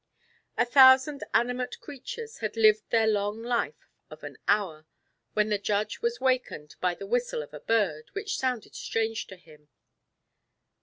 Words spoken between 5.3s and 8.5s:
when the judge was wakened by the whistle of a bird, which